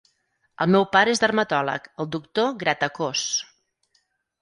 [0.65, 3.31] El meu pare és dermatòleg, el doctor Gratacós.